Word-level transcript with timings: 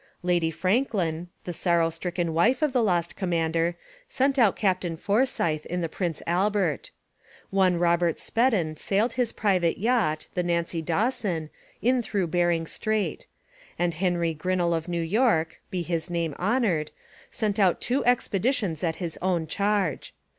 Lady 0.23 0.49
Franklin, 0.49 1.27
the 1.43 1.53
sorrow 1.53 1.91
stricken 1.91 2.33
wife 2.33 2.63
of 2.63 2.73
the 2.73 2.81
lost 2.81 3.15
commander, 3.15 3.75
sent 4.09 4.39
out 4.39 4.55
Captain 4.55 4.97
Forsyth 4.97 5.63
in 5.67 5.81
the 5.81 5.87
Prince 5.87 6.23
Albert. 6.25 6.89
One 7.51 7.77
Robert 7.77 8.17
Spedden 8.17 8.77
sailed 8.77 9.13
his 9.13 9.31
private 9.31 9.77
yacht, 9.77 10.27
the 10.33 10.41
Nancy 10.41 10.81
Dawson, 10.81 11.51
in 11.83 12.01
through 12.01 12.25
Bering 12.25 12.65
Strait; 12.65 13.27
and 13.77 13.93
Henry 13.93 14.33
Grinnell 14.33 14.73
of 14.73 14.87
New 14.87 15.03
York 15.03 15.61
(be 15.69 15.83
his 15.83 16.09
name 16.09 16.33
honoured), 16.39 16.89
sent 17.29 17.59
out 17.59 17.79
two 17.79 18.03
expeditions 18.05 18.83
at 18.83 18.95
his 18.95 19.19
own 19.21 19.45
charge. 19.45 20.15